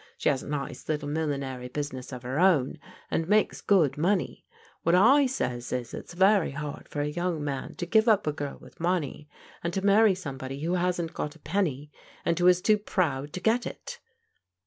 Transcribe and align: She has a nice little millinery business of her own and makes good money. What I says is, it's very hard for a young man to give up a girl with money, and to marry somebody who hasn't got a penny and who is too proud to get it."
She 0.17 0.29
has 0.29 0.41
a 0.41 0.47
nice 0.49 0.89
little 0.89 1.07
millinery 1.07 1.67
business 1.67 2.11
of 2.11 2.23
her 2.23 2.39
own 2.39 2.79
and 3.11 3.29
makes 3.29 3.61
good 3.61 3.99
money. 3.99 4.43
What 4.81 4.95
I 4.95 5.27
says 5.27 5.71
is, 5.71 5.93
it's 5.93 6.15
very 6.15 6.49
hard 6.49 6.89
for 6.89 7.01
a 7.01 7.07
young 7.07 7.43
man 7.43 7.75
to 7.75 7.85
give 7.85 8.07
up 8.07 8.25
a 8.25 8.31
girl 8.33 8.57
with 8.57 8.79
money, 8.79 9.29
and 9.63 9.71
to 9.75 9.85
marry 9.85 10.15
somebody 10.15 10.61
who 10.61 10.73
hasn't 10.73 11.13
got 11.13 11.35
a 11.35 11.39
penny 11.39 11.91
and 12.25 12.39
who 12.39 12.47
is 12.47 12.63
too 12.63 12.79
proud 12.79 13.31
to 13.33 13.39
get 13.39 13.67
it." 13.67 13.99